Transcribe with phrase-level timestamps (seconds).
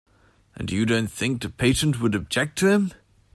[0.55, 2.91] And you don't think the patient would object to him?